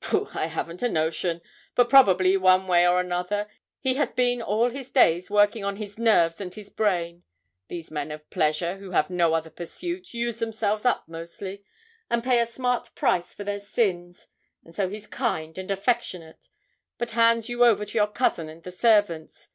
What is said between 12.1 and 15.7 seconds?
and pay a smart price for their sins. And so he's kind and